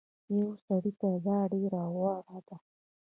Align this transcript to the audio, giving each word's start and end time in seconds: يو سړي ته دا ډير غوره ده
يو 0.37 0.47
سړي 0.65 0.91
ته 0.99 1.09
دا 1.25 1.37
ډير 1.51 1.73
غوره 1.93 2.39
ده 2.47 2.57